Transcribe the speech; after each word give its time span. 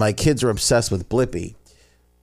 my 0.00 0.12
kids 0.12 0.42
are 0.42 0.50
obsessed 0.50 0.90
with 0.90 1.08
Blippy. 1.08 1.54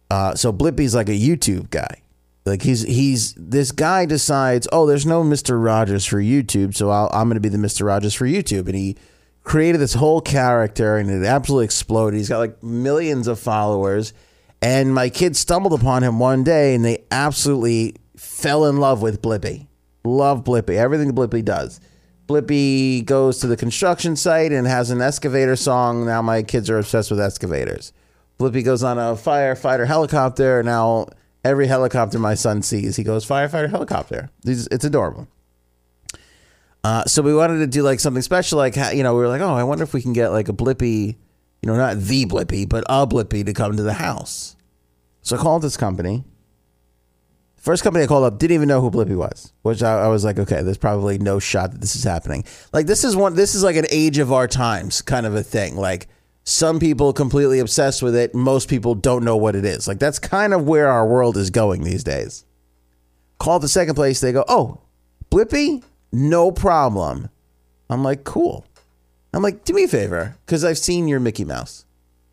Uh, 0.10 0.36
so 0.36 0.52
Blippy's 0.52 0.94
like 0.94 1.08
a 1.08 1.12
YouTube 1.12 1.70
guy. 1.70 2.02
Like 2.46 2.62
he's 2.62 2.82
he's 2.84 3.34
this 3.36 3.72
guy 3.72 4.06
decides, 4.06 4.68
oh, 4.72 4.86
there's 4.86 5.06
no 5.06 5.24
Mister 5.24 5.60
Rogers 5.60 6.06
for 6.06 6.18
YouTube, 6.18 6.76
so 6.76 6.90
I'll, 6.90 7.10
I'm 7.14 7.28
going 7.28 7.36
to 7.36 7.42
be 7.42 7.50
the 7.50 7.58
Mister 7.58 7.86
Rogers 7.86 8.14
for 8.14 8.26
YouTube, 8.26 8.68
and 8.68 8.76
he 8.76 8.96
created 9.44 9.80
this 9.80 9.94
whole 9.96 10.22
character, 10.22 10.98
and 10.98 11.10
it 11.10 11.26
absolutely 11.26 11.66
exploded. 11.66 12.18
He's 12.18 12.30
got 12.30 12.40
like 12.40 12.64
millions 12.64 13.28
of 13.28 13.38
followers, 13.38 14.14
and 14.62 14.94
my 14.94 15.10
kids 15.10 15.40
stumbled 15.40 15.74
upon 15.74 16.04
him 16.04 16.20
one 16.20 16.46
day, 16.46 16.74
and 16.74 16.86
they 16.86 17.04
absolutely 17.12 17.96
fell 18.16 18.66
in 18.66 18.78
love 18.78 19.02
with 19.02 19.22
Blippy. 19.22 19.68
Love 20.06 20.46
Blippy. 20.46 20.76
Everything 20.76 21.12
Blippy 21.12 21.44
does. 21.44 21.82
Blippy 22.28 23.06
goes 23.06 23.40
to 23.40 23.48
the 23.48 23.56
construction 23.56 24.16
site 24.16 24.52
and 24.52 24.68
has 24.68 24.92
an 24.92 25.02
excavator 25.02 25.56
song. 25.56 26.06
Now 26.06 26.22
my 26.22 26.44
kids 26.44 26.70
are 26.70 26.78
obsessed 26.78 27.10
with 27.10 27.22
excavators. 27.22 27.94
Blippy 28.38 28.64
goes 28.64 28.84
on 28.84 28.98
a 28.98 29.14
firefighter 29.16 29.88
helicopter. 29.88 30.62
Now 30.62 31.08
every 31.44 31.68
helicopter 31.68 32.20
my 32.20 32.36
son 32.36 32.62
sees, 32.62 32.98
he 32.98 33.04
goes 33.04 33.26
firefighter 33.26 33.70
helicopter. 33.70 34.30
It's, 34.46 34.84
adorable. 34.84 35.28
Uh, 36.84 37.06
so 37.06 37.22
we 37.22 37.34
wanted 37.34 37.60
to 37.60 37.68
do 37.68 37.82
like 37.82 38.00
something 38.00 38.22
special, 38.22 38.58
like 38.58 38.76
you 38.94 39.04
know, 39.04 39.14
we 39.14 39.22
were 39.22 39.30
like, 39.30 39.42
oh, 39.42 39.54
I 39.54 39.64
wonder 39.64 39.84
if 39.84 39.94
we 39.94 40.02
can 40.02 40.14
get 40.14 40.30
like 40.30 40.50
a 40.50 40.54
Blippy, 40.54 41.16
you 41.62 41.68
know, 41.68 41.76
not 41.76 41.98
the 41.98 42.26
Blippy, 42.26 42.68
but 42.68 42.84
a 42.90 43.08
Blippy 43.08 43.46
to 43.46 43.54
come 43.54 43.78
to 43.78 43.84
the 43.84 43.94
house. 43.94 44.56
So 45.22 45.38
I 45.38 45.40
called 45.40 45.62
this 45.62 45.78
company. 45.78 46.24
First 47.68 47.84
company 47.84 48.06
I 48.06 48.08
called 48.08 48.24
up 48.24 48.40
didn't 48.40 48.56
even 48.56 48.70
know 48.70 48.80
who 48.80 48.90
Blippy 48.90 49.18
was, 49.18 49.52
which 49.64 49.84
I, 49.84 50.06
I 50.06 50.08
was 50.08 50.24
like, 50.24 50.40
okay, 50.40 50.62
there's 50.62 50.78
probably 50.78 51.18
no 51.18 51.38
shot 51.38 51.72
that 51.72 51.82
this 51.82 51.98
is 51.98 52.04
happening. 52.06 52.46
Like 52.72 52.86
this 52.86 53.04
is 53.04 53.14
one, 53.14 53.36
this 53.36 53.56
is 53.56 53.62
like 53.62 53.76
an 53.76 53.88
age 53.90 54.20
of 54.20 54.32
our 54.32 54.48
times 54.48 55.02
kind 55.02 55.26
of 55.26 55.36
a 55.36 55.44
thing. 55.44 55.76
Like 55.76 56.08
some 56.46 56.80
people 56.80 57.12
completely 57.12 57.60
obsessed 57.60 58.02
with 58.02 58.16
it, 58.16 58.34
most 58.34 58.70
people 58.70 58.96
don't 58.96 59.26
know 59.26 59.36
what 59.36 59.54
it 59.54 59.66
is. 59.66 59.86
Like 59.86 60.00
that's 60.00 60.18
kind 60.18 60.54
of 60.54 60.66
where 60.66 60.88
our 60.88 61.06
world 61.06 61.36
is 61.36 61.50
going 61.50 61.84
these 61.84 62.06
days. 62.06 62.46
Call 63.38 63.60
the 63.60 63.68
second 63.68 63.96
place, 63.96 64.22
they 64.22 64.32
go, 64.32 64.46
oh, 64.48 64.80
Blippy, 65.30 65.84
no 66.14 66.54
problem. 66.54 67.28
I'm 67.90 68.02
like, 68.02 68.24
cool. 68.24 68.66
I'm 69.34 69.44
like, 69.44 69.66
do 69.66 69.74
me 69.74 69.84
a 69.84 69.88
favor, 69.90 70.38
because 70.46 70.64
I've 70.64 70.78
seen 70.78 71.10
your 71.10 71.20
Mickey 71.20 71.44
Mouse 71.44 71.84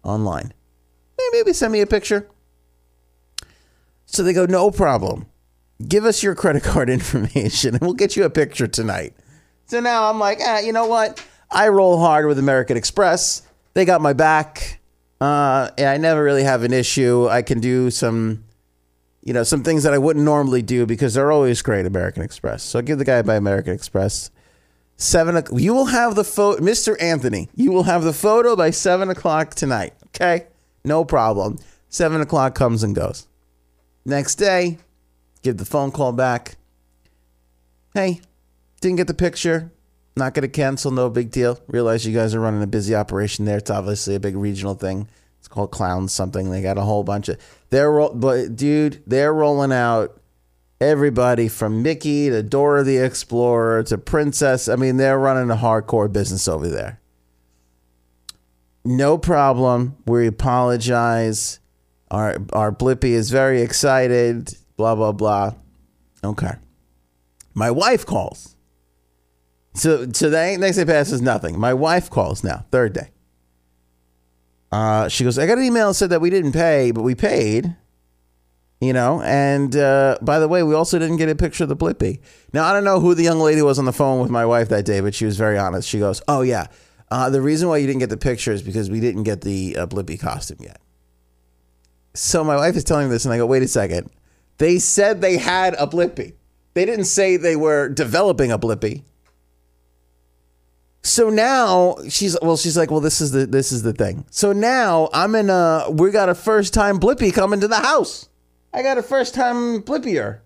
online. 0.05 0.53
Maybe 1.33 1.53
send 1.53 1.73
me 1.73 1.81
a 1.81 1.89
picture. 1.89 2.29
So 4.15 4.23
they 4.23 4.33
go, 4.33 4.47
no 4.47 4.71
problem. 4.71 5.27
Give 5.87 6.05
us 6.05 6.23
your 6.23 6.35
credit 6.35 6.63
card 6.63 6.89
information 6.99 7.75
and 7.75 7.83
we'll 7.83 7.95
get 7.95 8.17
you 8.17 8.25
a 8.25 8.31
picture 8.31 8.69
tonight. 8.69 9.15
So 9.67 9.81
now 9.81 10.09
I'm 10.09 10.21
like, 10.21 10.39
ah, 10.41 10.61
you 10.61 10.73
know 10.73 10.87
what? 10.87 11.25
I 11.51 11.69
roll 11.69 11.99
hard 11.99 12.27
with 12.27 12.39
American 12.39 12.77
Express. 12.77 13.43
They 13.75 13.85
got 13.85 14.01
my 14.01 14.13
back. 14.13 14.81
Uh, 15.21 15.71
and 15.79 15.89
I 15.89 15.97
never 15.97 16.23
really 16.23 16.45
have 16.45 16.63
an 16.63 16.73
issue. 16.73 17.29
I 17.29 17.43
can 17.43 17.61
do 17.61 17.91
some, 17.91 18.45
you 19.23 19.33
know, 19.33 19.43
some 19.43 19.63
things 19.63 19.83
that 19.83 19.95
I 19.95 19.99
wouldn't 19.99 20.25
normally 20.25 20.63
do 20.63 20.87
because 20.87 21.15
they're 21.15 21.33
always 21.33 21.63
great, 21.63 21.87
American 21.87 22.23
Express. 22.23 22.63
So 22.63 22.79
I 22.79 22.83
give 22.83 22.99
the 22.99 23.05
guy 23.05 23.23
by 23.23 23.37
American 23.37 23.73
Express 23.73 24.31
seven. 24.97 25.43
You 25.57 25.75
will 25.75 25.87
have 25.87 26.15
the 26.15 26.25
photo, 26.25 26.63
Mr. 26.63 27.01
Anthony. 27.01 27.49
You 27.55 27.73
will 27.73 27.85
have 27.85 28.05
the 28.05 28.13
photo 28.13 28.55
by 28.55 28.71
seven 28.71 29.09
o'clock 29.11 29.55
tonight. 29.55 29.95
Okay, 30.09 30.47
no 30.85 31.05
problem. 31.05 31.59
Seven 31.89 32.21
o'clock 32.21 32.55
comes 32.55 32.83
and 32.83 32.95
goes. 32.95 33.27
Next 34.05 34.35
day, 34.37 34.79
give 35.43 35.57
the 35.57 35.65
phone 35.65 35.91
call 35.91 36.13
back. 36.13 36.57
Hey, 37.95 38.21
didn't 38.81 38.97
get 38.97 39.07
the 39.07 39.15
picture. 39.15 39.71
Not 40.17 40.35
going 40.35 40.43
to 40.43 40.49
cancel. 40.49 40.91
No 40.91 41.11
big 41.11 41.31
deal. 41.31 41.59
Realize 41.67 42.07
you 42.07 42.15
guys 42.15 42.35
are 42.35 42.41
running 42.41 42.63
a 42.63 42.67
busy 42.67 42.95
operation 42.95 43.45
there. 43.45 43.59
It's 43.59 43.71
obviously 43.71 44.15
a 44.15 44.21
big 44.21 44.37
regional 44.37 44.75
thing. 44.75 45.09
It's 45.39 45.49
called 45.49 45.73
Clowns 45.73 46.13
something. 46.13 46.51
They 46.51 46.63
got 46.63 46.79
a 46.79 46.83
whole 46.83 47.03
bunch 47.05 47.29
of. 47.29 47.39
They're 47.71 47.91
ro- 47.91 48.15
but 48.15 48.57
dude, 48.57 49.03
they're 49.07 49.35
rolling 49.35 49.73
out 49.73 50.21
everybody 50.81 51.49
from 51.49 51.83
Mickey 51.83 52.31
to 52.31 52.43
Dora 52.43 52.85
the 52.85 52.99
Explorer 52.99 53.83
to 53.85 53.99
Princess. 53.99 54.69
I 54.69 54.77
mean, 54.77 54.97
they're 54.97 55.19
running 55.19 55.51
a 55.51 55.57
hardcore 55.57 56.13
business 56.13 56.47
over 56.47 56.69
there. 56.69 57.01
No 58.85 59.19
problem. 59.19 59.97
We 60.07 60.27
apologize. 60.27 61.59
Our 62.15 62.37
our 62.53 62.71
Blippy 62.71 63.11
is 63.11 63.31
very 63.31 63.61
excited. 63.61 64.57
Blah 64.77 64.95
blah 64.95 65.11
blah. 65.11 65.55
Okay. 66.23 66.53
My 67.55 67.73
wife 67.73 68.07
calls. 68.07 68.55
So 69.75 70.07
today, 70.07 70.57
next 70.57 70.77
day 70.77 70.85
passes 70.85 71.21
nothing. 71.21 71.59
My 71.59 71.75
wife 71.75 72.09
calls 72.09 72.45
now, 72.45 72.67
third 72.71 72.93
day. 72.93 73.11
Uh, 74.71 75.09
she 75.09 75.25
goes, 75.25 75.39
I 75.41 75.47
got 75.47 75.59
an 75.59 75.65
email 75.65 75.89
that 75.89 75.95
said 75.95 76.11
that 76.11 76.21
we 76.21 76.31
didn't 76.31 76.53
pay, 76.53 76.93
but 76.93 77.03
we 77.03 77.17
paid. 77.17 77.75
You 78.81 78.93
know, 78.93 79.21
and 79.23 79.75
uh, 79.75 80.19
by 80.23 80.39
the 80.39 80.47
way, 80.47 80.63
we 80.63 80.75
also 80.75 80.99
didn't 80.99 81.17
get 81.17 81.29
a 81.29 81.35
picture 81.35 81.65
of 81.65 81.69
the 81.69 81.77
Blippy. 81.77 82.21
Now 82.53 82.67
I 82.67 82.73
don't 82.73 82.85
know 82.85 83.01
who 83.01 83.15
the 83.15 83.25
young 83.25 83.41
lady 83.41 83.63
was 83.63 83.79
on 83.79 83.87
the 83.87 83.93
phone 83.93 84.21
with 84.21 84.31
my 84.31 84.47
wife 84.47 84.69
that 84.69 84.85
day, 84.85 85.01
but 85.01 85.17
she 85.17 85.25
was 85.25 85.37
very 85.37 85.59
honest. 85.59 85.89
She 85.89 85.99
goes, 85.99 86.23
"Oh 86.29 86.43
yeah, 86.43 86.67
uh, 87.11 87.29
the 87.31 87.41
reason 87.41 87.69
why 87.69 87.79
you 87.79 87.89
didn't 87.89 88.01
get 88.01 88.11
the 88.11 88.17
picture 88.17 88.53
is 88.53 88.63
because 88.63 88.89
we 88.89 89.01
didn't 89.01 89.25
get 89.25 89.41
the 89.41 89.77
uh, 89.77 89.87
Blippy 89.87 90.21
costume 90.21 90.59
yet." 90.61 90.81
So 92.15 92.45
my 92.45 92.57
wife 92.57 92.77
is 92.77 92.85
telling 92.85 93.09
me 93.09 93.11
this, 93.11 93.25
and 93.25 93.35
I 93.35 93.39
go, 93.39 93.47
"Wait 93.47 93.63
a 93.63 93.69
second. 93.69 94.11
They 94.59 94.79
said 94.79 95.21
they 95.21 95.37
had 95.37 95.75
a 95.75 95.87
Blippy. 95.87 96.35
They 96.75 96.85
didn't 96.85 97.07
say 97.07 97.37
they 97.37 97.57
were 97.57 97.89
developing 97.89 98.53
a 98.53 98.59
Blippy." 98.59 99.03
So 101.03 101.29
now 101.29 101.97
she's 102.09 102.37
well, 102.41 102.57
she's 102.57 102.79
like, 102.79 102.91
well, 102.91 103.01
this 103.01 103.21
is 103.21 103.33
the 103.33 103.47
this 103.47 103.73
is 103.73 103.83
the 103.83 103.93
thing. 103.93 104.25
So 104.31 104.53
now 104.53 105.11
I'm 105.13 105.35
in 105.35 105.51
a 105.51 105.87
we 105.91 106.11
got 106.11 106.31
a 106.31 106.35
first 106.35 106.73
time 106.73 106.99
Blippy 106.99 107.33
coming 107.33 107.61
to 107.61 107.69
the 107.69 107.77
house. 107.77 108.29
I 108.73 108.83
got 108.83 108.97
a 108.97 109.03
first 109.03 109.35
time 109.35 109.83
Blippier. 109.83 110.41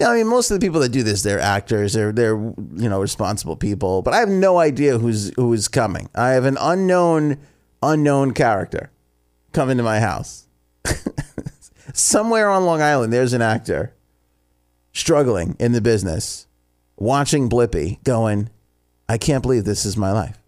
Now, 0.00 0.12
I 0.12 0.16
mean, 0.16 0.28
most 0.28 0.50
of 0.50 0.58
the 0.58 0.66
people 0.66 0.80
that 0.80 0.88
do 0.88 1.02
this, 1.02 1.22
they're 1.22 1.38
actors, 1.38 1.92
they're 1.92 2.12
they're 2.12 2.34
you 2.34 2.88
know 2.88 3.00
responsible 3.00 3.56
people, 3.56 4.00
but 4.00 4.14
I 4.14 4.18
have 4.20 4.30
no 4.30 4.58
idea 4.58 4.96
who's 4.96 5.34
who 5.36 5.52
is 5.52 5.68
coming. 5.68 6.08
I 6.14 6.30
have 6.30 6.46
an 6.46 6.56
unknown 6.58 7.36
unknown 7.82 8.32
character 8.32 8.90
coming 9.52 9.76
to 9.76 9.82
my 9.82 10.00
house. 10.00 10.46
Somewhere 11.92 12.48
on 12.48 12.64
Long 12.64 12.80
Island, 12.82 13.12
there's 13.12 13.32
an 13.32 13.42
actor 13.42 13.94
struggling 14.92 15.56
in 15.58 15.72
the 15.72 15.80
business, 15.80 16.46
watching 16.96 17.48
Blippy, 17.48 18.02
going, 18.04 18.50
I 19.08 19.18
can't 19.18 19.42
believe 19.42 19.64
this 19.64 19.84
is 19.84 19.96
my 19.96 20.12
life. 20.12 20.38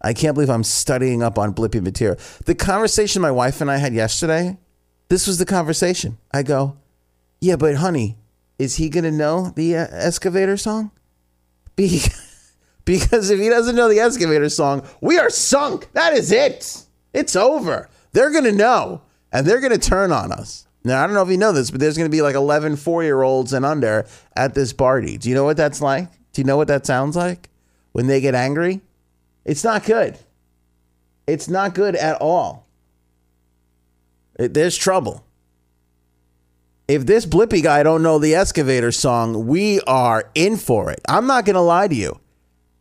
I 0.00 0.12
can't 0.12 0.34
believe 0.34 0.50
I'm 0.50 0.64
studying 0.64 1.22
up 1.22 1.38
on 1.38 1.54
Blippy 1.54 1.82
material. 1.82 2.18
The 2.44 2.54
conversation 2.54 3.20
my 3.20 3.30
wife 3.30 3.60
and 3.60 3.70
I 3.70 3.78
had 3.78 3.92
yesterday, 3.92 4.56
this 5.08 5.26
was 5.26 5.38
the 5.38 5.44
conversation. 5.44 6.18
I 6.32 6.42
go, 6.42 6.76
yeah, 7.40 7.56
but 7.56 7.76
honey, 7.76 8.16
is 8.58 8.76
he 8.76 8.88
going 8.88 9.04
to 9.04 9.10
know 9.10 9.52
the 9.54 9.76
uh, 9.76 9.86
excavator 9.90 10.56
song? 10.56 10.90
Be- 11.76 12.02
because 12.84 13.30
if 13.30 13.38
he 13.38 13.48
doesn't 13.48 13.76
know 13.76 13.88
the 13.88 14.00
excavator 14.00 14.48
song, 14.48 14.86
we 15.00 15.18
are 15.18 15.30
sunk. 15.30 15.92
That 15.92 16.12
is 16.12 16.32
it. 16.32 16.84
It's 17.12 17.36
over. 17.36 17.88
They're 18.12 18.30
going 18.30 18.44
to 18.44 18.52
know 18.52 19.02
and 19.32 19.46
they're 19.46 19.60
going 19.60 19.72
to 19.72 19.78
turn 19.78 20.12
on 20.12 20.32
us. 20.32 20.66
Now, 20.84 21.02
I 21.02 21.06
don't 21.06 21.14
know 21.14 21.22
if 21.22 21.28
you 21.28 21.36
know 21.36 21.52
this, 21.52 21.70
but 21.70 21.80
there's 21.80 21.96
going 21.96 22.10
to 22.10 22.16
be 22.16 22.22
like 22.22 22.34
11 22.34 22.76
four 22.76 23.02
year 23.02 23.22
olds 23.22 23.52
and 23.52 23.64
under 23.64 24.06
at 24.36 24.54
this 24.54 24.72
party. 24.72 25.18
Do 25.18 25.28
you 25.28 25.34
know 25.34 25.44
what 25.44 25.56
that's 25.56 25.80
like? 25.80 26.10
Do 26.32 26.40
you 26.40 26.44
know 26.46 26.56
what 26.56 26.68
that 26.68 26.86
sounds 26.86 27.16
like 27.16 27.48
when 27.92 28.06
they 28.06 28.20
get 28.20 28.34
angry? 28.34 28.80
It's 29.44 29.64
not 29.64 29.84
good. 29.84 30.18
It's 31.26 31.48
not 31.48 31.74
good 31.74 31.96
at 31.96 32.20
all. 32.20 32.66
It- 34.38 34.54
there's 34.54 34.76
trouble. 34.76 35.24
If 36.86 37.04
this 37.04 37.26
Blippy 37.26 37.62
guy 37.62 37.82
don't 37.82 38.02
know 38.02 38.18
the 38.18 38.34
excavator 38.34 38.92
song, 38.92 39.46
we 39.46 39.80
are 39.82 40.30
in 40.34 40.56
for 40.56 40.90
it. 40.90 41.00
I'm 41.06 41.26
not 41.26 41.44
going 41.44 41.54
to 41.54 41.60
lie 41.60 41.88
to 41.88 41.94
you. 41.94 42.18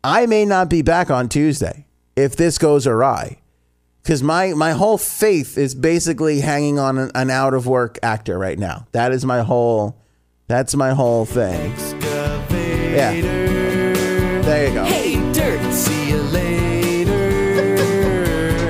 I 0.03 0.25
may 0.27 0.45
not 0.45 0.69
be 0.69 0.81
back 0.81 1.11
on 1.11 1.27
Tuesday 1.27 1.87
if 2.15 2.37
this 2.37 2.57
goes 2.57 2.87
awry. 2.87 3.39
Because 4.07 4.23
my, 4.23 4.53
my 4.53 4.71
whole 4.71 4.97
faith 4.97 5.57
is 5.57 5.75
basically 5.75 6.39
hanging 6.39 6.79
on 6.79 6.97
an, 6.97 7.11
an 7.13 7.29
out 7.29 7.53
of 7.53 7.67
work 7.67 7.99
actor 8.01 8.39
right 8.39 8.57
now. 8.57 8.87
That 8.93 9.11
is 9.11 9.25
my 9.25 9.41
whole 9.41 10.01
that's 10.47 10.77
my 10.77 10.91
whole 10.91 11.25
thing. 11.25 11.75
Yeah. 12.95 13.11
There 14.43 14.67
you 14.69 14.73
go. 14.73 14.85
Hey, 14.85 15.15
dirt. 15.33 15.73
See 15.73 16.11
you 16.11 16.21
later. 16.21 17.11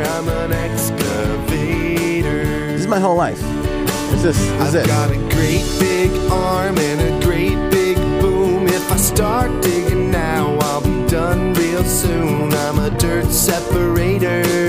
I'm 0.07 0.27
an 0.27 0.53
excavator. 0.53 2.45
This 2.71 2.81
is 2.81 2.87
my 2.87 2.99
whole 2.99 3.15
life. 3.15 3.39
This 3.39 4.23
is 4.25 4.39
this 4.39 4.39
is 4.39 4.59
I've 4.59 4.73
it. 4.73 4.87
got 4.87 5.11
a 5.11 5.17
great 5.29 5.67
big 5.79 6.09
arm 6.31 6.79
and 6.79 6.99
a 6.99 7.19
great 7.23 7.69
big 7.69 7.97
boom. 8.19 8.65
If 8.65 8.91
I 8.91 8.97
start 8.97 9.61
digging 9.61 10.09
now, 10.09 10.57
I'll 10.61 10.81
be 10.81 11.07
done 11.07 11.53
real 11.53 11.83
soon. 11.83 12.51
I'm 12.53 12.79
a 12.79 12.89
dirt 12.97 13.29
separator. 13.31 14.66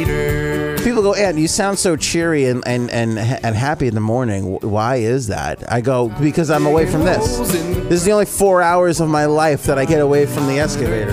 People 0.84 1.02
go, 1.02 1.14
Ed, 1.14 1.36
you 1.36 1.48
sound 1.48 1.76
so 1.80 1.96
cheery 1.96 2.44
and, 2.44 2.62
and, 2.64 2.88
and, 2.88 3.18
and 3.18 3.56
happy 3.56 3.88
in 3.88 3.96
the 3.96 4.00
morning. 4.00 4.60
Why 4.60 4.98
is 4.98 5.26
that? 5.26 5.72
I 5.72 5.80
go, 5.80 6.10
because 6.20 6.48
I'm 6.48 6.66
away 6.66 6.86
from 6.86 7.02
this. 7.04 7.36
This 7.36 7.90
is 7.90 8.04
the 8.04 8.12
only 8.12 8.26
four 8.26 8.62
hours 8.62 9.00
of 9.00 9.08
my 9.08 9.24
life 9.24 9.64
that 9.64 9.76
I 9.76 9.86
get 9.86 10.00
away 10.00 10.24
from 10.24 10.46
the 10.46 10.60
excavator. 10.60 11.10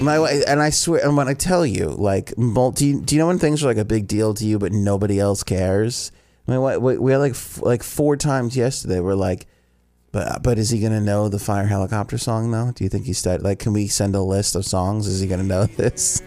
my 0.03 0.17
and 0.49 0.63
i 0.63 0.71
swear 0.71 1.05
and 1.05 1.15
when 1.15 1.29
i 1.29 1.35
tell 1.35 1.67
you 1.67 1.89
like 1.89 2.39
multi 2.39 2.99
do 2.99 3.15
you 3.15 3.19
know 3.19 3.27
when 3.27 3.39
things 3.39 3.63
are 3.63 3.67
like 3.67 3.77
a 3.77 3.85
big 3.85 4.09
deal 4.09 4.33
to 4.33 4.47
you 4.47 4.59
but 4.59 4.73
nobody 4.73 5.21
else 5.21 5.43
cares 5.43 6.11
I 6.49 6.53
mean, 6.53 6.83
we 6.83 6.99
we 6.99 7.13
had 7.13 7.19
like 7.19 7.37
like 7.61 7.83
four 7.83 8.17
times 8.17 8.57
yesterday. 8.57 9.01
We're 9.01 9.15
like, 9.15 9.47
but 10.13 10.43
but 10.43 10.59
is 10.59 10.71
he 10.71 10.81
gonna 10.81 11.01
know 11.01 11.29
the 11.29 11.39
fire 11.39 11.67
helicopter 11.67 12.19
song 12.19 12.51
though? 12.51 12.73
Do 12.75 12.85
you 12.85 12.91
think 12.91 13.07
he 13.07 13.13
started? 13.13 13.45
Like, 13.45 13.59
can 13.59 13.73
we 13.73 13.87
send 13.87 14.15
a 14.15 14.23
list 14.23 14.57
of 14.57 14.65
songs? 14.65 15.07
Is 15.07 15.21
he 15.21 15.29
gonna 15.29 15.43
know 15.43 15.65
this? 15.77 16.23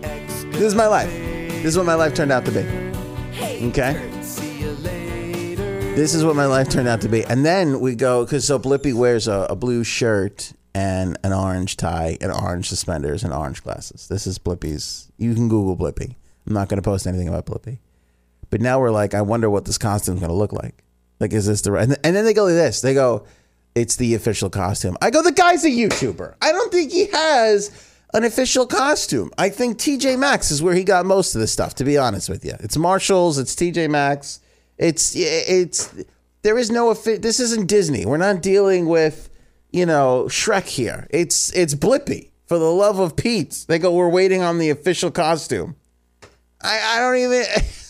This 0.00 0.62
is 0.62 0.74
my 0.74 0.86
life. 0.86 1.10
This 1.10 1.66
is 1.66 1.76
what 1.76 1.86
my 1.86 1.94
life 1.94 2.14
turned 2.14 2.30
out 2.30 2.44
to 2.44 2.52
be. 2.52 2.60
Okay. 3.68 4.10
This 5.96 6.14
is 6.14 6.24
what 6.24 6.36
my 6.36 6.46
life 6.46 6.68
turned 6.68 6.88
out 6.88 7.00
to 7.02 7.08
be. 7.08 7.24
And 7.24 7.44
then 7.44 7.80
we 7.80 7.94
go 7.94 8.24
because 8.24 8.46
so 8.46 8.58
Blippy 8.58 8.92
wears 8.92 9.28
a, 9.28 9.46
a 9.50 9.56
blue 9.56 9.84
shirt 9.84 10.52
and 10.74 11.16
an 11.22 11.32
orange 11.32 11.76
tie 11.76 12.18
and 12.20 12.32
orange 12.32 12.68
suspenders 12.68 13.22
and 13.22 13.32
orange 13.32 13.62
glasses. 13.62 14.08
This 14.08 14.26
is 14.26 14.38
Blippy's. 14.38 15.10
You 15.16 15.34
can 15.34 15.48
Google 15.48 15.76
Blippy. 15.76 16.16
I'm 16.46 16.52
not 16.52 16.68
going 16.68 16.82
to 16.82 16.82
post 16.82 17.06
anything 17.06 17.28
about 17.28 17.46
Blippy. 17.46 17.78
But 18.54 18.60
now 18.60 18.78
we're 18.78 18.92
like, 18.92 19.14
I 19.14 19.22
wonder 19.22 19.50
what 19.50 19.64
this 19.64 19.78
costume's 19.78 20.20
going 20.20 20.30
to 20.30 20.36
look 20.36 20.52
like. 20.52 20.84
Like, 21.18 21.32
is 21.32 21.44
this 21.44 21.62
the 21.62 21.72
right? 21.72 21.88
And, 22.04 22.14
then 22.14 22.24
they 22.24 22.32
go 22.32 22.44
like 22.44 22.52
this. 22.52 22.82
They 22.82 22.94
go, 22.94 23.26
it's 23.74 23.96
the 23.96 24.14
official 24.14 24.48
costume. 24.48 24.96
I 25.02 25.10
go, 25.10 25.22
the 25.22 25.32
guy's 25.32 25.64
a 25.64 25.70
YouTuber. 25.70 26.36
I 26.40 26.52
don't 26.52 26.70
think 26.70 26.92
he 26.92 27.06
has 27.06 27.72
an 28.14 28.22
official 28.22 28.64
costume. 28.64 29.32
I 29.38 29.48
think 29.48 29.78
TJ 29.78 30.20
Maxx 30.20 30.52
is 30.52 30.62
where 30.62 30.76
he 30.76 30.84
got 30.84 31.04
most 31.04 31.34
of 31.34 31.40
this 31.40 31.50
stuff. 31.50 31.74
To 31.74 31.84
be 31.84 31.98
honest 31.98 32.28
with 32.28 32.44
you, 32.44 32.54
it's 32.60 32.76
Marshalls. 32.76 33.38
It's 33.38 33.56
TJ 33.56 33.90
Maxx. 33.90 34.38
It's 34.78 35.16
it's 35.16 35.92
there 36.42 36.56
is 36.56 36.70
no 36.70 36.94
this 36.94 37.40
isn't 37.40 37.66
Disney. 37.66 38.06
We're 38.06 38.18
not 38.18 38.40
dealing 38.40 38.86
with 38.86 39.30
you 39.72 39.84
know 39.84 40.26
Shrek 40.28 40.68
here. 40.68 41.08
It's 41.10 41.52
it's 41.54 41.74
Blippy. 41.74 42.30
For 42.46 42.60
the 42.60 42.70
love 42.70 43.00
of 43.00 43.16
Pete, 43.16 43.64
they 43.66 43.80
go. 43.80 43.92
We're 43.92 44.08
waiting 44.08 44.42
on 44.42 44.58
the 44.58 44.70
official 44.70 45.10
costume. 45.10 45.74
I 46.62 46.78
I 46.80 47.00
don't 47.00 47.16
even. 47.16 47.44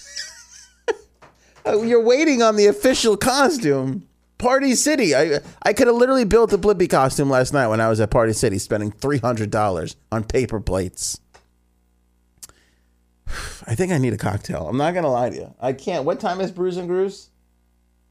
Uh, 1.66 1.80
you're 1.80 2.02
waiting 2.02 2.42
on 2.42 2.56
the 2.56 2.66
official 2.66 3.16
costume. 3.16 4.06
Party 4.36 4.74
City. 4.74 5.14
I 5.14 5.40
I 5.62 5.72
could 5.72 5.86
have 5.86 5.96
literally 5.96 6.24
built 6.24 6.52
a 6.52 6.58
Blippy 6.58 6.90
costume 6.90 7.30
last 7.30 7.54
night 7.54 7.68
when 7.68 7.80
I 7.80 7.88
was 7.88 8.00
at 8.00 8.10
Party 8.10 8.34
City, 8.34 8.58
spending 8.58 8.90
three 8.90 9.16
hundred 9.16 9.50
dollars 9.50 9.96
on 10.12 10.24
paper 10.24 10.60
plates. 10.60 11.20
I 13.66 13.74
think 13.74 13.92
I 13.92 13.98
need 13.98 14.12
a 14.12 14.18
cocktail. 14.18 14.68
I'm 14.68 14.76
not 14.76 14.92
gonna 14.92 15.10
lie 15.10 15.30
to 15.30 15.36
you. 15.36 15.54
I 15.58 15.72
can't. 15.72 16.04
What 16.04 16.20
time 16.20 16.42
is 16.42 16.50
Brews 16.50 16.76
and 16.76 16.86
Brews? 16.86 17.30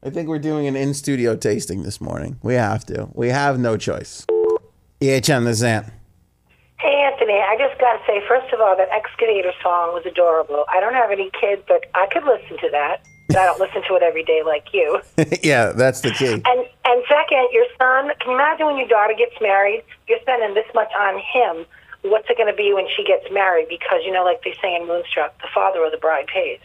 I 0.02 0.10
think 0.10 0.28
we're 0.28 0.38
doing 0.40 0.66
an 0.66 0.74
in 0.76 0.92
studio 0.92 1.36
tasting 1.36 1.82
this 1.84 2.00
morning. 2.00 2.38
We 2.42 2.54
have 2.54 2.84
to. 2.86 3.08
We 3.14 3.28
have 3.28 3.58
no 3.58 3.76
choice. 3.76 4.26
EHM, 5.00 5.44
this 5.44 5.58
is 5.58 5.62
Ant. 5.62 5.86
Hey, 6.78 7.08
Anthony, 7.10 7.34
I 7.34 7.56
just 7.58 7.80
got 7.80 7.92
to 7.94 7.98
say, 8.06 8.20
first 8.28 8.52
of 8.52 8.60
all, 8.60 8.76
that 8.76 8.88
excavator 8.90 9.52
song 9.62 9.94
was 9.94 10.04
adorable. 10.04 10.66
I 10.68 10.80
don't 10.80 10.92
have 10.92 11.10
any 11.10 11.30
kids, 11.40 11.62
but 11.66 11.86
I 11.94 12.06
could 12.06 12.24
listen 12.24 12.58
to 12.58 12.68
that. 12.72 13.02
I 13.30 13.46
don't 13.46 13.58
listen 13.58 13.82
to 13.88 13.96
it 13.96 14.02
every 14.02 14.22
day 14.22 14.42
like 14.44 14.66
you. 14.72 15.00
yeah, 15.42 15.72
that's 15.72 16.00
the 16.02 16.10
key. 16.10 16.32
And 16.32 16.66
and 16.84 17.04
second, 17.08 17.48
your 17.52 17.66
son, 17.78 18.12
can 18.20 18.30
you 18.30 18.34
imagine 18.34 18.66
when 18.66 18.76
your 18.76 18.88
daughter 18.88 19.14
gets 19.16 19.34
married? 19.40 19.82
You're 20.06 20.20
spending 20.20 20.54
this 20.54 20.66
much 20.74 20.90
on 20.98 21.18
him. 21.18 21.66
What's 22.02 22.28
it 22.28 22.36
going 22.36 22.50
to 22.50 22.56
be 22.56 22.74
when 22.74 22.86
she 22.94 23.02
gets 23.02 23.24
married? 23.32 23.68
Because, 23.70 24.00
you 24.04 24.12
know, 24.12 24.24
like 24.24 24.44
they 24.44 24.54
say 24.60 24.76
in 24.76 24.86
Moonstruck, 24.86 25.40
the 25.40 25.48
father 25.54 25.82
of 25.84 25.90
the 25.90 25.96
bride 25.96 26.26
pays. 26.26 26.60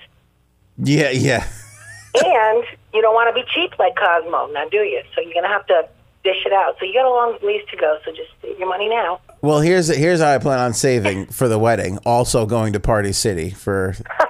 Yeah, 0.78 1.12
yeah. 1.12 1.48
And 2.26 2.64
you 2.92 3.04
don't 3.04 3.14
want 3.14 3.34
to 3.34 3.40
be 3.40 3.48
cheap 3.54 3.78
like 3.78 3.96
Cosmo, 3.96 4.48
now 4.52 4.68
do 4.68 4.78
you? 4.78 5.04
So 5.14 5.22
you're 5.22 5.32
going 5.32 5.44
to 5.44 5.50
have 5.50 5.66
to 5.68 5.88
dish 6.24 6.44
it 6.46 6.52
out. 6.52 6.76
So 6.80 6.86
you 6.86 6.94
got 6.94 7.06
a 7.06 7.10
long 7.10 7.38
ways 7.44 7.62
to 7.70 7.78
go, 7.78 8.00
so 8.04 8.12
just 8.12 8.32
save 8.42 8.58
your 8.58 8.68
money 8.68 8.90
now. 8.90 9.22
Well, 9.42 9.62
here's 9.62 9.88
here's 9.88 10.20
how 10.20 10.34
I 10.34 10.38
plan 10.38 10.60
on 10.60 10.74
saving 10.74 11.28
for 11.28 11.48
the 11.48 11.60
wedding. 11.60 12.00
Also 12.06 12.46
going 12.46 12.74
to 12.74 12.80
Party 12.80 13.14
City 13.14 13.52
for 13.52 13.96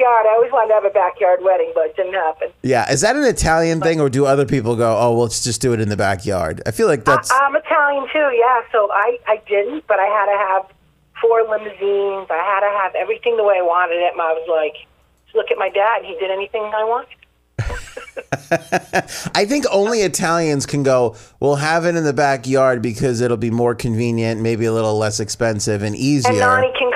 backyard. 0.00 0.26
I 0.26 0.34
always 0.34 0.52
wanted 0.52 0.68
to 0.68 0.74
have 0.74 0.84
a 0.84 0.90
backyard 0.90 1.40
wedding, 1.42 1.72
but 1.74 1.86
it 1.86 1.96
didn't 1.96 2.14
happen. 2.14 2.48
yeah. 2.62 2.90
Is 2.90 3.00
that 3.02 3.16
an 3.16 3.24
Italian 3.24 3.80
thing, 3.80 4.00
or 4.00 4.08
do 4.08 4.26
other 4.26 4.46
people 4.46 4.76
go, 4.76 4.96
oh, 4.98 5.12
well, 5.12 5.22
let's 5.22 5.42
just 5.42 5.60
do 5.60 5.72
it 5.72 5.80
in 5.80 5.88
the 5.88 5.96
backyard? 5.96 6.62
I 6.66 6.70
feel 6.70 6.86
like 6.86 7.04
that's 7.04 7.30
I'm 7.30 7.56
Italian 7.56 8.06
too, 8.12 8.30
yeah. 8.36 8.60
So 8.72 8.90
I, 8.92 9.18
I 9.26 9.40
didn't, 9.46 9.86
but 9.86 9.98
I 9.98 10.06
had 10.06 10.26
to 10.26 10.38
have 10.38 10.72
four 11.20 11.42
limousines. 11.42 12.26
I 12.30 12.42
had 12.42 12.60
to 12.60 12.78
have 12.82 12.94
everything 12.94 13.36
the 13.36 13.44
way 13.44 13.56
I 13.58 13.62
wanted 13.62 13.96
it. 13.96 14.12
And 14.12 14.20
I 14.20 14.32
was 14.32 14.48
like, 14.48 14.86
look 15.34 15.50
at 15.50 15.58
my 15.58 15.68
dad. 15.68 16.04
He 16.04 16.14
did 16.18 16.30
anything 16.30 16.62
I 16.62 16.84
wanted. 16.84 17.16
I 19.34 19.44
think 19.44 19.64
only 19.70 20.00
Italians 20.00 20.66
can 20.66 20.82
go, 20.82 21.16
we'll 21.40 21.56
have 21.56 21.84
it 21.84 21.94
in 21.94 22.04
the 22.04 22.12
backyard 22.12 22.82
because 22.82 23.20
it'll 23.20 23.36
be 23.36 23.50
more 23.50 23.74
convenient, 23.74 24.40
maybe 24.40 24.64
a 24.64 24.72
little 24.72 24.96
less 24.98 25.20
expensive 25.20 25.82
and 25.82 25.94
easier. 25.94 26.30
And 26.30 26.40
Nani 26.40 26.72
can 26.78 26.89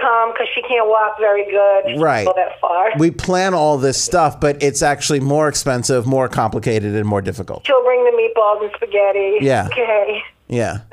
she 0.54 0.62
can't 0.62 0.88
walk 0.88 1.18
very 1.18 1.44
good. 1.50 2.00
Right. 2.00 2.26
Go 2.26 2.32
that 2.36 2.60
far. 2.60 2.90
we 2.98 3.10
plan 3.10 3.54
all 3.54 3.76
this 3.78 4.02
stuff, 4.02 4.38
but 4.40 4.62
it's 4.62 4.82
actually 4.82 5.20
more 5.20 5.48
expensive, 5.48 6.06
more 6.06 6.28
complicated, 6.28 6.94
and 6.94 7.06
more 7.06 7.20
difficult. 7.20 7.66
She'll 7.66 7.82
bring 7.82 8.04
the 8.04 8.10
meatballs 8.10 8.62
and 8.62 8.72
spaghetti. 8.76 9.38
Yeah. 9.40 9.68
Okay. 9.72 10.22
Yeah. 10.48 10.78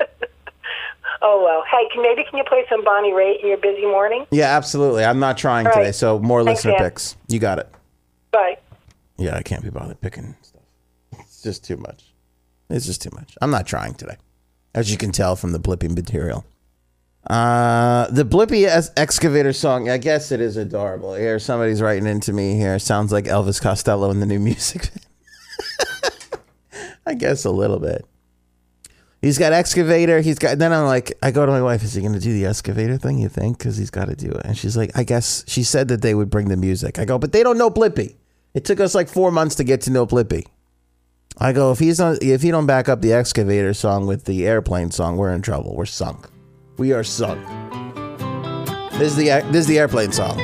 Oh 1.24 1.40
well. 1.44 1.62
Hey, 1.70 1.88
can, 1.92 2.02
maybe 2.02 2.24
can 2.28 2.36
you 2.36 2.42
play 2.44 2.64
some 2.68 2.82
Bonnie 2.82 3.12
Raitt 3.12 3.40
in 3.42 3.46
your 3.48 3.56
busy 3.56 3.82
morning? 3.82 4.26
Yeah, 4.32 4.56
absolutely. 4.56 5.04
I'm 5.04 5.20
not 5.20 5.38
trying 5.38 5.66
right. 5.66 5.74
today, 5.74 5.92
so 5.92 6.18
more 6.18 6.42
Thanks, 6.42 6.64
listener 6.64 6.78
Dan. 6.78 6.90
picks. 6.90 7.16
You 7.28 7.38
got 7.38 7.60
it. 7.60 7.68
Bye. 8.32 8.56
Yeah, 9.18 9.36
I 9.36 9.42
can't 9.42 9.62
be 9.62 9.70
bothered 9.70 10.00
picking 10.00 10.34
stuff. 10.42 10.62
It's 11.20 11.40
just 11.42 11.64
too 11.64 11.76
much. 11.76 12.12
It's 12.70 12.86
just 12.86 13.02
too 13.02 13.10
much. 13.12 13.36
I'm 13.40 13.52
not 13.52 13.68
trying 13.68 13.94
today, 13.94 14.16
as 14.74 14.90
you 14.90 14.98
can 14.98 15.12
tell 15.12 15.36
from 15.36 15.52
the 15.52 15.60
blipping 15.60 15.94
material. 15.94 16.44
Uh, 17.28 18.08
the 18.10 18.24
Blippy 18.24 18.66
es- 18.66 18.90
excavator 18.96 19.52
song. 19.52 19.88
I 19.88 19.98
guess 19.98 20.32
it 20.32 20.40
is 20.40 20.56
adorable. 20.56 21.14
Here, 21.14 21.38
somebody's 21.38 21.80
writing 21.80 22.06
into 22.06 22.32
me. 22.32 22.56
Here, 22.56 22.78
sounds 22.78 23.12
like 23.12 23.26
Elvis 23.26 23.60
Costello 23.60 24.10
in 24.10 24.20
the 24.20 24.26
new 24.26 24.40
music. 24.40 24.90
I 27.06 27.14
guess 27.14 27.44
a 27.44 27.50
little 27.50 27.78
bit. 27.78 28.04
He's 29.20 29.38
got 29.38 29.52
excavator. 29.52 30.20
He's 30.20 30.38
got. 30.38 30.58
Then 30.58 30.72
I'm 30.72 30.86
like, 30.86 31.12
I 31.22 31.30
go 31.30 31.46
to 31.46 31.52
my 31.52 31.62
wife. 31.62 31.84
Is 31.84 31.94
he 31.94 32.00
going 32.00 32.12
to 32.12 32.18
do 32.20 32.32
the 32.32 32.46
excavator 32.46 32.96
thing? 32.96 33.18
You 33.18 33.28
think? 33.28 33.58
Because 33.58 33.76
he's 33.76 33.90
got 33.90 34.08
to 34.08 34.16
do 34.16 34.28
it. 34.28 34.42
And 34.44 34.58
she's 34.58 34.76
like, 34.76 34.90
I 34.96 35.04
guess 35.04 35.44
she 35.46 35.62
said 35.62 35.88
that 35.88 36.02
they 36.02 36.14
would 36.14 36.28
bring 36.30 36.48
the 36.48 36.56
music. 36.56 36.98
I 36.98 37.04
go, 37.04 37.18
but 37.18 37.30
they 37.32 37.44
don't 37.44 37.58
know 37.58 37.70
Blippy. 37.70 38.16
It 38.52 38.64
took 38.64 38.80
us 38.80 38.94
like 38.96 39.08
four 39.08 39.30
months 39.30 39.54
to 39.56 39.64
get 39.64 39.80
to 39.82 39.90
know 39.90 40.06
Blippy. 40.06 40.46
I 41.38 41.52
go, 41.52 41.70
if 41.70 41.78
he's 41.78 41.98
not, 41.98 42.22
if 42.22 42.42
he 42.42 42.50
don't 42.50 42.66
back 42.66 42.88
up 42.88 43.00
the 43.00 43.12
excavator 43.12 43.72
song 43.74 44.06
with 44.06 44.24
the 44.24 44.46
airplane 44.46 44.90
song, 44.90 45.16
we're 45.16 45.32
in 45.32 45.40
trouble. 45.40 45.74
We're 45.76 45.86
sunk. 45.86 46.28
We 46.82 46.90
are 46.92 47.04
sunk. 47.04 47.38
This 48.98 49.12
is 49.12 49.16
the 49.16 49.26
this 49.52 49.60
is 49.60 49.66
the 49.68 49.78
airplane 49.78 50.10
song. 50.10 50.36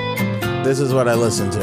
This 0.62 0.78
is 0.78 0.95
what 0.95 1.09
I 1.09 1.14
listen 1.14 1.50
to. 1.50 1.59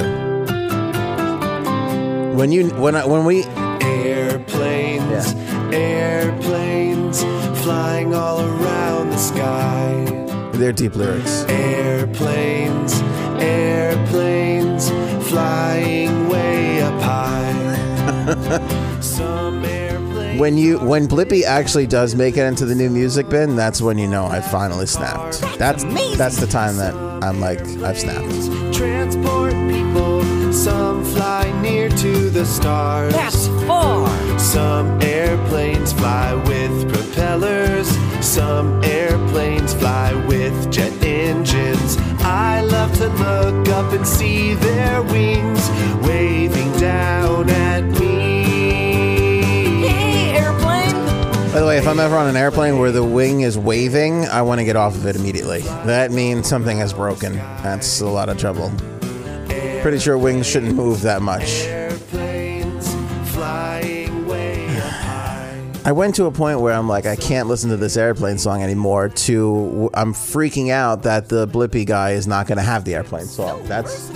When 2.35 2.51
you 2.51 2.67
when 2.71 2.93
I 2.97 3.05
when 3.05 3.23
we 3.23 3.45
Airplanes, 3.79 5.33
airplanes, 5.73 7.23
flying 7.63 8.13
all 8.13 8.41
around 8.41 9.11
the 9.11 9.17
sky. 9.17 10.03
they're 10.57 10.73
deep 10.73 10.97
lyrics. 10.97 11.45
Airplanes, 11.47 12.99
airplanes, 13.39 14.89
flying 15.29 16.27
way 16.27 16.81
up 16.81 17.01
high. 17.01 18.59
Some 20.35 20.41
airplanes. 20.41 20.41
When 20.41 20.57
you 20.57 20.79
when 20.79 21.07
Blippy 21.07 21.43
actually 21.43 21.87
does 21.87 22.15
make 22.15 22.37
it 22.37 22.43
into 22.43 22.65
the 22.65 22.75
new 22.75 22.89
music 22.89 23.29
bin, 23.29 23.55
that's 23.55 23.81
when 23.81 23.97
you 23.97 24.07
know 24.07 24.25
I 24.25 24.41
finally 24.41 24.85
snapped. 24.85 25.41
That's 25.57 25.83
that's 26.17 26.37
the 26.37 26.47
time 26.47 26.77
that 26.77 26.93
I'm 27.23 27.39
like 27.39 27.61
I've 27.83 27.97
snapped. 27.97 28.29
transport 28.73 29.53
people. 29.53 30.23
Some 30.51 31.03
fly 31.03 31.51
near 31.61 31.89
to 31.89 32.29
the 32.29 32.45
stars. 32.45 33.13
That's 33.13 33.47
far. 33.67 34.07
Some 34.39 35.01
airplanes 35.01 35.93
fly 35.93 36.33
with 36.47 36.93
propellers. 36.93 37.87
Some 38.25 38.83
airplanes 38.83 39.73
fly 39.73 40.13
with 40.27 40.71
jet 40.71 40.93
engines. 41.03 41.97
I 42.19 42.61
love 42.61 42.93
to 42.97 43.07
look 43.07 43.69
up 43.69 43.93
and 43.93 44.07
see 44.07 44.53
their 44.55 45.01
wings 45.03 45.69
waving 46.07 46.71
down 46.79 47.24
By 51.55 51.61
the 51.61 51.67
way, 51.67 51.77
if 51.77 51.87
I'm 51.87 52.01
ever 52.01 52.17
on 52.17 52.27
an 52.27 52.35
airplane 52.35 52.79
where 52.79 52.91
the 52.91 53.01
wing 53.01 53.39
is 53.39 53.57
waving, 53.57 54.25
I 54.25 54.41
want 54.41 54.59
to 54.59 54.65
get 54.65 54.75
off 54.75 54.93
of 54.93 55.05
it 55.05 55.15
immediately. 55.15 55.61
That 55.61 56.11
means 56.11 56.49
something 56.49 56.77
has 56.79 56.91
broken. 56.91 57.37
That's 57.63 58.01
a 58.01 58.07
lot 58.07 58.27
of 58.27 58.37
trouble. 58.37 58.73
Pretty 59.81 59.99
sure 59.99 60.17
wings 60.17 60.45
shouldn't 60.45 60.75
move 60.75 61.03
that 61.03 61.21
much. 61.21 61.65
I 65.85 65.91
went 65.93 66.15
to 66.15 66.25
a 66.25 66.31
point 66.31 66.59
where 66.59 66.73
I'm 66.73 66.89
like, 66.89 67.05
I 67.05 67.15
can't 67.15 67.47
listen 67.47 67.69
to 67.69 67.77
this 67.77 67.95
airplane 67.95 68.37
song 68.37 68.61
anymore. 68.61 69.07
To 69.07 69.89
I'm 69.93 70.11
freaking 70.11 70.71
out 70.71 71.03
that 71.03 71.29
the 71.29 71.47
Blippy 71.47 71.85
guy 71.85 72.11
is 72.11 72.27
not 72.27 72.47
going 72.47 72.57
to 72.57 72.65
have 72.65 72.83
the 72.83 72.95
airplane 72.95 73.27
song. 73.27 73.63
That's 73.63 74.11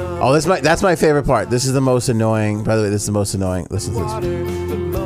oh, 0.00 0.32
that's 0.32 0.46
my 0.46 0.60
that's 0.60 0.82
my 0.82 0.96
favorite 0.96 1.26
part. 1.26 1.50
This 1.50 1.66
is 1.66 1.74
the 1.74 1.82
most 1.82 2.08
annoying. 2.08 2.64
By 2.64 2.76
the 2.76 2.84
way, 2.84 2.88
this 2.88 3.02
is 3.02 3.06
the 3.06 3.12
most 3.12 3.34
annoying. 3.34 3.66
Listen 3.68 3.92
to 3.92 4.00
this. 4.00 5.03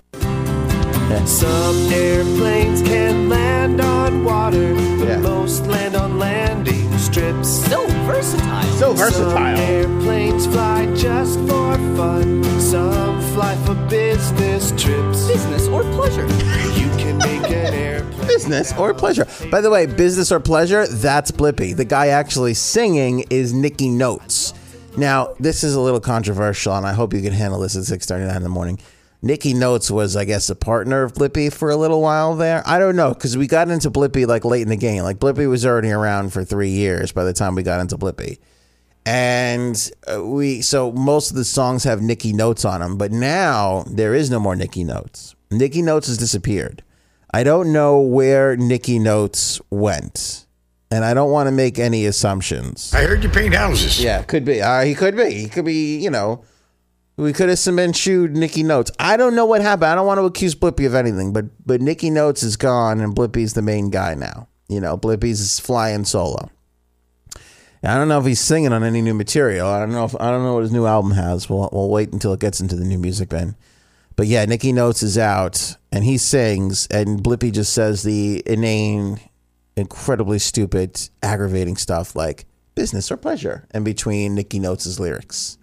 Some 1.27 1.91
airplanes 1.93 2.83
can 2.83 3.29
land 3.29 3.81
on 3.81 4.25
water, 4.25 4.75
but 4.99 5.09
Yeah. 5.09 5.17
most 5.19 5.67
land 5.67 5.97
on 5.97 6.19
landing 6.19 6.97
strips. 6.99 7.49
So 7.69 7.87
versatile. 8.07 8.63
So 8.79 8.93
versatile. 8.93 9.31
Some 9.31 9.57
airplanes 9.57 10.47
fly 10.47 10.87
just 10.95 11.39
for 11.41 11.75
fun. 11.97 12.45
Some 12.61 13.21
fly 13.35 13.57
for 13.65 13.75
business 13.89 14.71
trips. 14.77 15.27
Business 15.29 15.67
or 15.69 15.83
pleasure. 15.95 16.27
You 16.79 16.89
can 16.97 17.19
make 17.19 17.45
an 17.51 17.75
airplane. 17.75 18.27
business 18.27 18.73
or 18.77 18.93
pleasure. 18.95 19.27
By 19.51 19.61
the 19.61 19.71
way, 19.71 19.87
business 19.87 20.31
or 20.31 20.41
pleasure, 20.41 20.87
that's 20.87 21.31
Blippy. 21.31 21.75
The 21.77 21.85
guy 21.87 22.09
actually 22.09 22.55
singing 22.55 23.25
is 23.31 23.53
Nicky 23.53 23.89
Notes. 23.89 24.53
Now, 24.97 25.35
this 25.41 25.65
is 25.65 25.75
a 25.75 25.81
little 25.81 26.01
controversial, 26.01 26.75
and 26.75 26.87
I 26.87 26.93
hope 26.93 27.15
you 27.15 27.21
can 27.23 27.33
handle 27.33 27.61
this 27.61 27.77
at 27.77 27.85
6.39 27.85 28.37
in 28.37 28.43
the 28.43 28.49
morning. 28.49 28.79
Nicky 29.21 29.53
Notes 29.53 29.91
was, 29.91 30.15
I 30.15 30.25
guess, 30.25 30.49
a 30.49 30.55
partner 30.55 31.03
of 31.03 31.15
Blippy 31.15 31.53
for 31.53 31.71
a 31.71 31.77
little 31.77 32.01
while 32.01 32.37
there. 32.37 32.63
I 32.67 32.79
don't 32.79 32.97
know, 32.97 33.15
because 33.15 33.37
we 33.37 33.47
got 33.47 33.69
into 33.69 33.91
Blippy 33.91 34.27
like 34.27 34.45
late 34.45 34.63
in 34.63 34.69
the 34.69 34.77
game. 34.77 35.03
Like, 35.03 35.19
Blippy 35.19 35.49
was 35.49 35.67
already 35.67 35.91
around 35.91 36.33
for 36.33 36.45
three 36.45 36.71
years 36.71 37.11
by 37.11 37.25
the 37.25 37.33
time 37.33 37.55
we 37.55 37.63
got 37.63 37.81
into 37.81 37.99
Blippy. 37.99 38.39
And 39.05 39.91
uh, 40.07 40.23
we, 40.23 40.61
so 40.61 40.93
most 40.93 41.31
of 41.31 41.37
the 41.37 41.45
songs 41.45 41.85
have 41.85 42.03
Nicky 42.03 42.33
Notes 42.33 42.65
on 42.65 42.81
them, 42.81 42.99
but 42.99 43.11
now 43.11 43.85
there 43.89 44.15
is 44.15 44.31
no 44.31 44.39
more 44.39 44.55
Nicky 44.55 44.85
Notes. 44.85 45.35
Nicky 45.51 45.81
Notes 45.83 46.09
has 46.09 46.19
disappeared. 46.19 46.83
I 47.33 47.43
don't 47.43 47.73
know 47.73 48.01
where 48.01 48.57
Nicky 48.57 48.99
Notes 48.99 49.61
went, 49.71 50.47
and 50.91 51.05
I 51.05 51.15
don't 51.15 51.31
want 51.31 51.47
to 51.47 51.53
make 51.53 51.79
any 51.79 52.07
assumptions. 52.07 52.93
I 52.95 53.03
heard 53.05 53.23
you 53.23 53.31
paint 53.31 53.55
houses. 53.55 54.03
Yeah, 54.03 54.23
could 54.23 54.45
be. 54.45 54.61
Uh, 54.61 54.83
he 54.83 54.95
could 54.95 55.17
be. 55.17 55.33
He 55.35 55.49
could 55.49 55.65
be. 55.65 55.99
You 55.99 56.11
know, 56.11 56.45
we 57.19 57.33
could 57.33 57.49
have 57.49 57.59
cement 57.59 57.97
shoed 57.97 58.37
Nicky 58.37 58.63
Notes. 58.63 58.93
I 58.99 59.17
don't 59.17 59.35
know 59.35 59.45
what 59.45 59.61
happened. 59.61 59.91
I 59.91 59.97
don't 59.97 60.07
want 60.07 60.19
to 60.19 60.25
accuse 60.25 60.55
Blippy 60.55 60.87
of 60.87 60.95
anything, 60.95 61.33
but 61.33 61.47
but 61.67 61.81
Nicky 61.81 62.11
Notes 62.11 62.45
is 62.45 62.57
gone, 62.57 63.01
and 63.01 63.15
Blippy's 63.15 63.55
the 63.55 63.63
main 63.63 63.91
guy 63.91 64.15
now. 64.15 64.49
You 64.69 64.81
know, 64.81 64.97
Blippy's 64.97 65.59
flying 65.59 66.05
solo. 66.05 66.51
I 67.83 67.97
don't 67.97 68.09
know 68.09 68.19
if 68.19 68.27
he's 68.27 68.41
singing 68.41 68.73
on 68.73 68.85
any 68.85 69.03
new 69.03 69.15
material. 69.15 69.69
I 69.69 69.81
don't 69.81 69.93
know 69.93 70.05
if 70.05 70.15
I 70.21 70.31
don't 70.31 70.45
know 70.45 70.55
what 70.55 70.63
his 70.63 70.73
new 70.73 70.87
album 70.87 71.13
has. 71.13 71.51
We'll 71.51 71.69
we'll 71.73 71.91
wait 71.91 72.13
until 72.13 72.33
it 72.33 72.41
gets 72.41 72.61
into 72.61 72.77
the 72.77 72.85
new 72.85 72.99
music 72.99 73.31
bin. 73.31 73.57
But 74.15 74.29
yeah, 74.29 74.45
Nicky 74.45 74.73
Notes 74.73 75.03
is 75.03 75.19
out 75.19 75.77
and 75.91 76.05
he 76.05 76.19
sings, 76.19 76.87
and 76.89 77.23
Blippy 77.23 77.53
just 77.53 77.73
says 77.73 78.05
the 78.05 78.43
inane, 78.47 79.21
incredibly 79.77 80.39
stupid, 80.39 81.09
aggravating 81.23 81.77
stuff 81.77 82.15
like 82.15 82.47
business 82.77 83.11
or 83.11 83.17
pleasure 83.17 83.67
in 83.75 83.83
between 83.83 84.37
Nicky 84.37 84.61
Notes' 84.61 85.01
lyrics. 85.01 85.59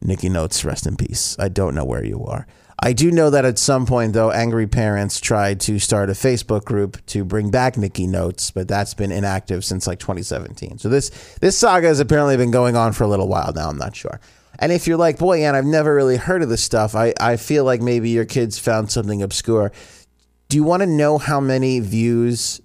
Nicky 0.00 0.28
Notes, 0.28 0.64
rest 0.64 0.86
in 0.86 0.96
peace. 0.96 1.36
I 1.38 1.48
don't 1.48 1.74
know 1.74 1.84
where 1.84 2.04
you 2.04 2.24
are. 2.24 2.46
I 2.80 2.92
do 2.92 3.10
know 3.10 3.28
that 3.30 3.44
at 3.44 3.58
some 3.58 3.86
point, 3.86 4.12
though, 4.12 4.30
angry 4.30 4.68
parents 4.68 5.20
tried 5.20 5.58
to 5.62 5.80
start 5.80 6.10
a 6.10 6.12
Facebook 6.12 6.64
group 6.64 7.04
to 7.06 7.24
bring 7.24 7.50
back 7.50 7.76
Nicky 7.76 8.06
Notes, 8.06 8.52
but 8.52 8.68
that's 8.68 8.94
been 8.94 9.10
inactive 9.10 9.64
since 9.64 9.88
like 9.88 9.98
2017. 9.98 10.78
So 10.78 10.88
this 10.88 11.10
this 11.40 11.58
saga 11.58 11.88
has 11.88 11.98
apparently 11.98 12.36
been 12.36 12.52
going 12.52 12.76
on 12.76 12.92
for 12.92 13.02
a 13.02 13.08
little 13.08 13.26
while 13.26 13.52
now. 13.52 13.68
I'm 13.68 13.78
not 13.78 13.96
sure. 13.96 14.20
And 14.60 14.70
if 14.70 14.86
you're 14.86 14.96
like, 14.96 15.18
boy, 15.18 15.44
Ann, 15.44 15.56
I've 15.56 15.64
never 15.64 15.94
really 15.94 16.16
heard 16.16 16.42
of 16.42 16.48
this 16.48 16.62
stuff, 16.62 16.94
I, 16.94 17.14
I 17.20 17.36
feel 17.36 17.64
like 17.64 17.80
maybe 17.80 18.10
your 18.10 18.24
kids 18.24 18.58
found 18.58 18.90
something 18.90 19.22
obscure. 19.22 19.72
Do 20.48 20.56
you 20.56 20.64
want 20.64 20.82
to 20.82 20.86
know 20.86 21.18
how 21.18 21.40
many 21.40 21.80
views 21.80 22.60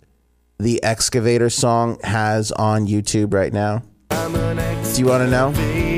the 0.59 0.83
Excavator 0.83 1.49
song 1.49 1.99
has 2.03 2.51
on 2.51 2.87
YouTube 2.87 3.33
right 3.33 3.53
now? 3.53 3.83
Do 4.09 4.99
you 4.99 5.07
want 5.07 5.23
to 5.23 5.29
know? 5.29 5.92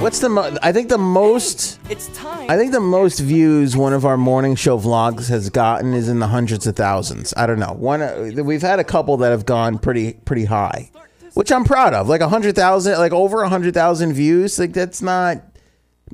What's 0.00 0.20
the 0.20 0.28
mo- 0.28 0.56
I 0.62 0.70
think 0.70 0.88
the 0.88 0.96
most 0.96 1.80
It's 1.90 2.06
time. 2.16 2.48
I 2.48 2.56
think 2.56 2.70
the 2.70 2.80
most 2.80 3.18
views 3.18 3.76
one 3.76 3.92
of 3.92 4.06
our 4.06 4.16
morning 4.16 4.54
show 4.54 4.78
vlogs 4.78 5.28
has 5.28 5.50
gotten 5.50 5.92
is 5.92 6.08
in 6.08 6.20
the 6.20 6.28
hundreds 6.28 6.68
of 6.68 6.76
thousands. 6.76 7.34
I 7.36 7.46
don't 7.48 7.58
know. 7.58 7.72
One 7.72 8.00
uh, 8.00 8.30
we've 8.44 8.62
had 8.62 8.78
a 8.78 8.84
couple 8.84 9.16
that 9.18 9.30
have 9.30 9.44
gone 9.44 9.76
pretty 9.76 10.12
pretty 10.24 10.44
high, 10.44 10.90
which 11.34 11.50
I'm 11.50 11.64
proud 11.64 11.94
of. 11.94 12.08
Like 12.08 12.20
a 12.20 12.28
hundred 12.28 12.54
thousand, 12.54 12.96
like 12.98 13.12
over 13.12 13.42
a 13.42 13.48
hundred 13.48 13.74
thousand 13.74 14.12
views. 14.12 14.56
Like 14.58 14.72
that's 14.72 15.02
not. 15.02 15.42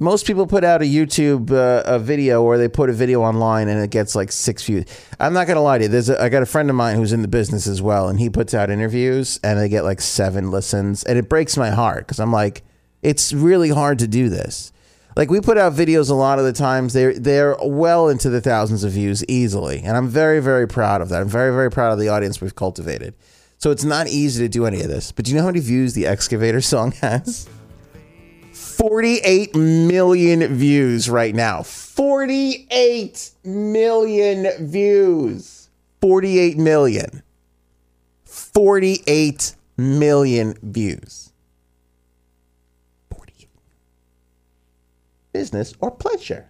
Most 0.01 0.27
people 0.27 0.47
put 0.47 0.65
out 0.65 0.81
a 0.81 0.87
YouTube 0.87 1.53
uh, 1.53 1.83
a 1.85 1.99
video 1.99 2.43
or 2.43 2.57
they 2.57 2.69
put 2.69 2.89
a 2.89 2.93
video 2.95 3.21
online 3.23 3.69
and 3.69 3.81
it 3.81 3.91
gets 3.91 4.17
like 4.17 4.33
six 4.33 4.65
views. 4.65 4.87
I'm 5.21 5.35
not 5.35 5.47
gonna 5.47 5.63
lie 5.63 5.79
to 5.79 5.85
you. 5.85 5.89
There's 5.89 6.09
a, 6.09 6.21
I 6.21 6.31
got 6.31 6.43
a 6.43 6.47
friend 6.47 6.71
of 6.71 6.75
mine 6.75 6.97
who's 6.97 7.13
in 7.13 7.21
the 7.23 7.29
business 7.29 7.67
as 7.67 7.83
well, 7.83 8.09
and 8.09 8.19
he 8.19 8.31
puts 8.31 8.55
out 8.55 8.71
interviews 8.71 9.39
and 9.45 9.59
they 9.59 9.69
get 9.69 9.85
like 9.85 10.01
seven 10.01 10.51
listens, 10.51 11.05
and 11.05 11.19
it 11.19 11.29
breaks 11.29 11.57
my 11.59 11.71
heart 11.71 12.07
because 12.07 12.19
I'm 12.19 12.33
like, 12.33 12.65
it's 13.05 13.33
really 13.33 13.69
hard 13.69 14.01
to 14.01 14.09
do 14.09 14.29
this. 14.29 14.73
Like 15.17 15.31
we 15.31 15.41
put 15.41 15.59
out 15.59 15.75
videos 15.75 16.11
a 16.11 16.15
lot 16.15 16.41
of 16.41 16.45
the 16.45 16.53
times 16.53 16.93
they're 16.93 17.15
they're 17.15 17.57
well 17.63 18.09
into 18.09 18.29
the 18.31 18.41
thousands 18.41 18.83
of 18.83 18.91
views 18.91 19.25
easily, 19.27 19.81
and 19.85 19.97
I'm 19.97 20.09
very 20.09 20.41
very 20.41 20.67
proud 20.67 21.01
of 21.01 21.09
that. 21.11 21.23
I'm 21.23 21.29
very 21.29 21.53
very 21.53 21.71
proud 21.71 21.93
of 21.93 22.01
the 22.01 22.09
audience 22.09 22.41
we've 22.41 22.57
cultivated. 22.57 23.15
So 23.59 23.71
it's 23.71 23.85
not 23.85 24.09
easy 24.09 24.45
to 24.45 24.49
do 24.49 24.67
any 24.67 24.81
of 24.81 24.89
this. 24.89 25.13
But 25.13 25.25
do 25.25 25.31
you 25.31 25.37
know 25.37 25.43
how 25.43 25.49
many 25.49 25.61
views 25.61 25.95
the 25.95 26.07
Excavator 26.07 26.61
song 26.73 26.93
has? 27.01 27.49
48 28.53 29.55
million 29.55 30.55
views 30.55 31.09
right 31.09 31.35
now. 31.35 31.63
48 31.63 33.31
million 33.45 34.67
views. 34.67 35.69
48 36.01 36.59
million. 36.59 37.23
48 38.25 39.55
million 39.77 40.55
views. 40.63 41.33
48 43.11 43.49
business 45.35 45.75
or 45.81 45.91
pleasure. 45.91 46.49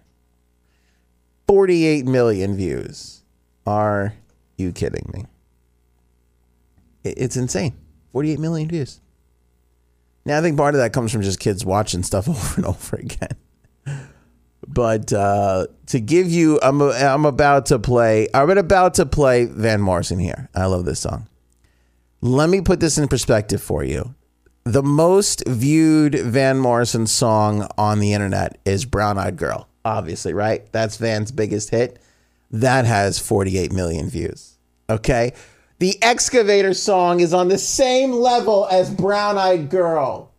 48 1.47 2.05
million 2.05 2.55
views. 2.55 3.23
Are 3.67 4.13
you 4.57 4.71
kidding 4.71 5.09
me? 5.13 5.25
It's 7.03 7.35
insane. 7.35 7.75
48 8.13 8.39
million 8.39 8.69
views. 8.69 9.01
Now, 10.25 10.39
I 10.39 10.41
think 10.41 10.57
part 10.57 10.73
of 10.73 10.79
that 10.79 10.93
comes 10.93 11.11
from 11.11 11.21
just 11.21 11.39
kids 11.39 11.65
watching 11.65 12.01
stuff 12.01 12.29
over 12.29 12.55
and 12.55 12.65
over 12.65 12.95
again. 12.95 13.37
But 14.67 15.13
uh, 15.13 15.67
to 15.87 15.99
give 15.99 16.31
you, 16.31 16.59
I'm, 16.63 16.81
I'm 16.81 17.25
about 17.25 17.67
to 17.67 17.77
play, 17.77 18.27
I'm 18.33 18.49
about 18.49 18.95
to 18.95 19.05
play 19.05 19.45
Van 19.45 19.81
Morrison 19.81 20.17
here. 20.17 20.49
I 20.55 20.65
love 20.65 20.85
this 20.85 20.99
song. 20.99 21.27
Let 22.21 22.49
me 22.49 22.61
put 22.61 22.79
this 22.79 22.97
in 22.97 23.07
perspective 23.07 23.61
for 23.61 23.83
you 23.83 24.15
the 24.65 24.81
most 24.83 25.43
viewed 25.47 26.15
Van 26.15 26.57
Morrison 26.57 27.05
song 27.05 27.67
on 27.77 27.99
the 27.99 28.13
internet 28.13 28.57
is 28.65 28.83
Brown 28.83 29.17
Eyed 29.17 29.37
Girl. 29.37 29.69
Obviously, 29.85 30.33
right? 30.33 30.69
That's 30.71 30.97
Van's 30.97 31.31
biggest 31.31 31.69
hit. 31.69 31.99
That 32.49 32.85
has 32.85 33.19
48 33.19 33.71
million 33.71 34.09
views. 34.09 34.57
Okay. 34.89 35.33
The 35.77 36.01
Excavator 36.01 36.73
song 36.73 37.19
is 37.19 37.33
on 37.33 37.47
the 37.47 37.59
same 37.59 38.11
level 38.11 38.67
as 38.71 38.89
Brown 38.89 39.37
Eyed 39.37 39.69
Girl. 39.69 40.31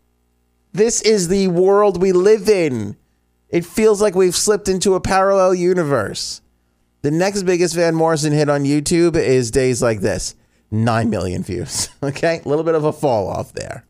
This 0.72 1.02
is 1.02 1.28
the 1.28 1.46
world 1.48 2.02
we 2.02 2.10
live 2.10 2.48
in. 2.48 2.96
It 3.48 3.64
feels 3.64 4.02
like 4.02 4.16
we've 4.16 4.34
slipped 4.34 4.68
into 4.68 4.94
a 4.94 5.00
parallel 5.00 5.54
universe. 5.54 6.40
The 7.02 7.12
next 7.12 7.44
biggest 7.44 7.76
Van 7.76 7.94
Morrison 7.94 8.32
hit 8.32 8.48
on 8.48 8.64
YouTube 8.64 9.14
is 9.14 9.52
Days 9.52 9.80
Like 9.80 10.00
This 10.00 10.34
9 10.72 11.08
million 11.08 11.44
views. 11.44 11.90
Okay. 12.02 12.40
A 12.44 12.48
little 12.48 12.64
bit 12.64 12.74
of 12.74 12.84
a 12.84 12.92
fall 12.92 13.28
off 13.28 13.52
there. 13.52 13.86